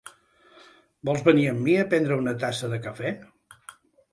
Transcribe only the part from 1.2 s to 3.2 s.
venir amb mi a prendre una tassa de cafè?